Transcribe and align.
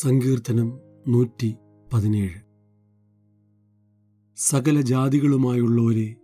സങ്കീർത്തനം 0.00 0.78
നൂറ്റി 1.08 1.56
പതിനേഴ്. 1.92 2.40
സകല 4.36 4.80
ജാതികളുമായുള്ളവരെ 4.80 6.16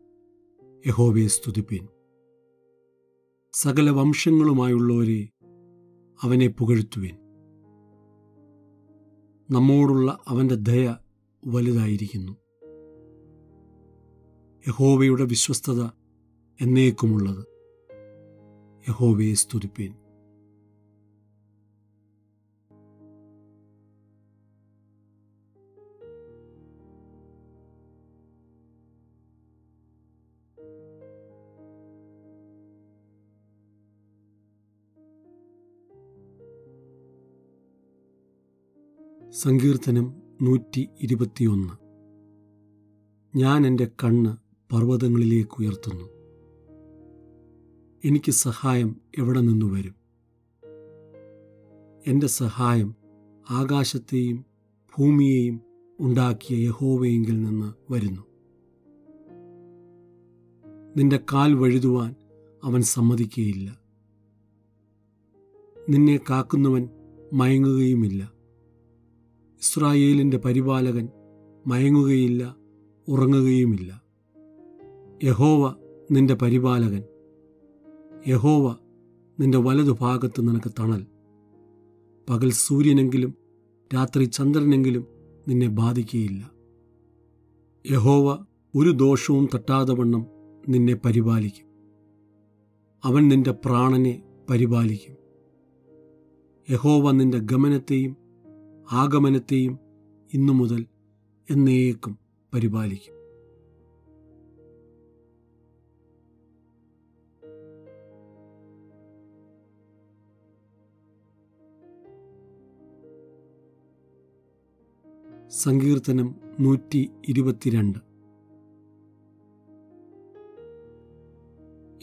യഹോവയെ 0.86 1.26
സ്തുതിപ്പീൻ. 1.26 1.86
സകല 3.52 3.90
വംശങ്ങളുമായുള്ളവരെ 3.90 5.28
അവനെ 6.22 6.48
പുകഴ്ത്തുവീൻ. 6.48 7.14
നമ്മോടുള്ള 9.50 10.18
അവന്റെ 10.28 10.54
ദയ 10.54 10.96
വലുതായിരിക്കുന്നു. 11.46 12.32
യഹോവയുടെ 14.68 15.24
വിശ്വസ്തത 15.24 15.84
എന്നേക്കുമുള്ളത്. 16.60 17.44
യഹോവയെ 18.88 19.34
സ്തുതിപ്പീൻ. 19.34 19.94
സങ്കീർത്തനം 39.30 40.14
നൂറ്റി 40.42 40.88
ഇരുപത്തിയൊന്ന് 41.00 41.74
ഞാൻ 43.36 43.66
എന്റെ 43.66 43.90
കണ്ണ് 44.04 44.36
പർവതങ്ങളിലേക്ക് 44.74 45.50
ഉയർത്തുന്നു 45.58 46.04
എനിക്ക് 48.04 48.32
സഹായം 48.32 48.96
എവിടെ 49.18 49.40
നിന്ന് 49.40 49.66
വരും? 49.66 49.94
എന്റെ 52.06 52.26
സഹായം 52.26 52.94
ആകാശത്തെയും 53.50 54.44
ഭൂമിയെയും 54.98 55.60
ഉണ്ടാക്കിയ 56.00 56.66
യഹോവയെങ്കിൽ 56.66 57.42
നിന്ന് 57.42 57.92
വരുന്നു. 57.92 58.22
നിന്റെ 60.96 61.20
കാൽ 61.32 61.54
വഴുതുവാൻ 61.54 62.14
അവൻ 62.64 62.82
സമ്മതിക്കുകയില്ല 62.82 63.78
നിന്നെ 65.88 66.20
കാക്കുന്നവൻ 66.30 66.88
മയങ്ങുകയുമില്ല. 67.32 68.37
ഇസ്രായേലിന്റെ 69.58 70.36
പരിപാലകൻ 70.36 71.08
മയങ്ങുകയില്ല 71.66 72.56
ഉറങ്ങുകയുമില്ല. 73.08 74.02
യഹോവ 75.24 75.74
നിന്റെ 76.10 76.34
പരിപാലകൻ. 76.34 77.02
യഹോവ 78.28 78.76
നിന്റെ 79.40 79.58
വലതുഭാഗത്ത് 79.58 80.48
നിനക്ക് 80.48 80.70
തണൽ. 80.80 81.06
പകൽ 82.28 82.50
സൂര്യനെങ്കിലും 82.50 83.34
രാത്രി 83.94 84.24
ചന്ദ്രനെങ്കിലും 84.24 85.06
നിന്നെ 85.48 85.68
ബാധിക്കുകയില്ല 85.68 86.50
യഹോവ 87.90 88.44
ഒരു 88.76 88.90
ദോഷവും 88.90 89.48
തട്ടാതെ 89.54 89.94
വണ്ണം 89.94 90.26
നിന്നെ 90.68 90.94
പരിപാലിക്കും. 90.94 91.66
അവൻ 93.04 93.28
നിന്റെ 93.28 93.50
പ്രാണനെ 93.50 94.22
പരിപാലിക്കും. 94.50 95.16
യഹോവ 96.70 97.10
നിന്റെ 97.10 97.38
ഗമനത്തെയും 97.38 98.27
ആഗമനത്തെയും 98.92 99.78
ഇന്നു 100.34 100.52
മുതൽ 100.52 100.86
എന്നേക്കും 101.50 102.18
പരിപാലിക്കും. 102.54 103.14
സങ്കീർത്തനം 115.48 116.34
നൂറ്റി 116.60 117.10
ഇരുപത്തിരണ്ട് 117.28 117.98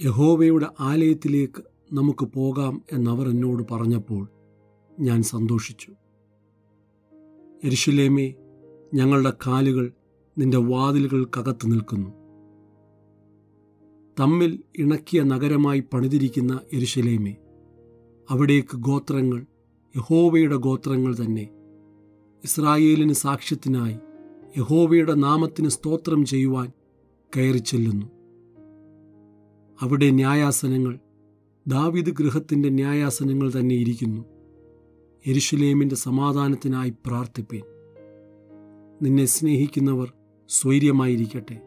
യഹോവയുടെ 0.03 0.67
ആലയത്തിലേക്ക് 0.79 1.63
നമുക്ക് 1.93 2.25
പോകാം 2.25 2.81
എന്നവർ 2.91 3.29
എന്നോട് 3.29 3.63
പറഞ്ഞപ്പോൾ 3.71 4.27
ഞാൻ 4.99 5.21
സന്തോഷിച്ചു. 5.21 5.91
എരിശിലേമേ 7.65 8.33
ഞങ്ങളുടെ 8.93 9.33
കാലുകൾ 9.47 9.91
നിന്റെ 10.37 10.57
വാതിലുകൾക്കകത്ത് 10.57 11.71
നിൽക്കുന്നു. 11.71 12.09
തമ്മിൽ 14.19 14.63
ഇണക്കിയ 14.77 15.23
നഗരമായി 15.23 15.83
പണിതിരിക്കുന്ന 15.93 16.59
എരിശിലേമേ 16.73 17.35
അവിടേക്ക് 18.29 18.77
ഗോത്രങ്ങൾ 18.77 19.45
യഹോവയുടെ 19.97 20.55
ഗോത്രങ്ങൾ 20.55 21.15
തന്നെ. 21.15 21.49
ഇസ്രായേലിന് 22.43 23.13
സാക്ഷ്യത്തിനായി 23.13 23.97
യഹോവയുടെ 24.57 25.13
നാമത്തിന് 25.13 25.69
സ്തോത്രം 25.69 26.25
ചെയ്യുവാൻ 26.25 26.71
കയറി 27.37 27.57
ചെല്ലുന്നു. 27.57 28.05
അവിടെ 29.81 30.09
ന്യായാസനങ്ങൾ 30.09 30.99
ദാവിദ് 31.67 32.11
ഗൃഹത്തിന്റെ 32.11 32.69
ന്യായാസനങ്ങൾ 32.69 33.51
തന്നെ 33.59 33.75
ഇരിക്കുന്നു. 33.75 34.34
എരുഷലേമിന്റെ 35.27 35.95
സമാധാനത്തിനായി 35.95 36.93
പ്രാർത്ഥിപ്പീൻ. 37.05 37.61
നിന്നെ 39.01 39.25
സ്നേഹിക്കുന്നവർ 39.25 40.13
സ്വൈര്യമായിരിക്കട്ടെ. 40.49 41.61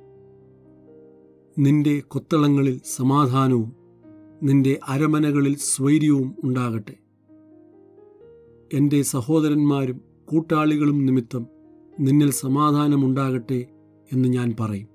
നിന്റെ 1.59 2.03
കൊത്തളങ്ങളിൽ 2.09 2.81
സമാധാനവും 2.97 3.73
നിന്റെ 4.43 4.81
അരമനകളിൽ 4.89 5.57
സ്വൈര്യവും 5.57 6.35
ഉണ്ടാകട്ടെ. 6.45 6.95
എന്റെ 8.75 9.03
സഹോദരന്മാരും 9.03 10.01
കൂട്ടാളികളും 10.25 11.07
നിമിത്തം 11.07 11.47
നിന്നിൽ 12.01 12.31
സമാധാനമുണ്ടാകട്ടെ 12.31 13.67
എന്ന് 14.13 14.29
ഞാൻ 14.29 14.55
പറയും. 14.61 14.89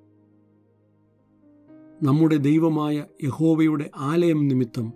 നമ്മുടെ 2.03 2.35
ദൈവമായ 2.35 3.06
യഹോവയുടെ 3.24 3.91
ആലയം 3.95 4.47
നിമിത്തം 4.47 4.94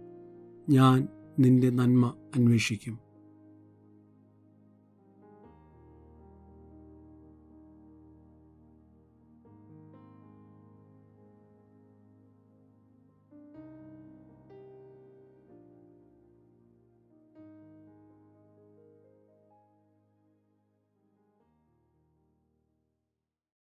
ഞാൻ 0.69 1.07
നിന്റെ 1.39 1.69
നന്മ 1.69 2.13
അന്വേഷിക്കും. 2.35 3.06